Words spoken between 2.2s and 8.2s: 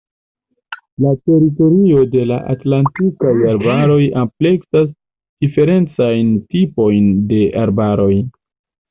la Atlantikaj arbaroj ampleksas diferencajn tipojn de arbaroj.